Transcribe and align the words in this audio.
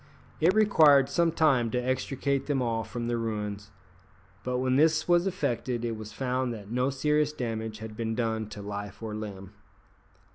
It 0.39 0.55
required 0.55 1.09
some 1.09 1.31
time 1.31 1.69
to 1.69 1.77
extricate 1.77 2.47
them 2.47 2.59
all 2.59 2.83
from 2.83 3.05
the 3.05 3.17
ruins, 3.17 3.69
but 4.43 4.57
when 4.57 4.75
this 4.75 5.07
was 5.07 5.27
effected 5.27 5.85
it 5.85 5.95
was 5.95 6.11
found 6.11 6.51
that 6.55 6.71
no 6.71 6.89
serious 6.89 7.31
damage 7.31 7.77
had 7.77 7.95
been 7.95 8.15
done 8.15 8.49
to 8.49 8.63
life 8.63 9.03
or 9.03 9.13
limb. 9.13 9.53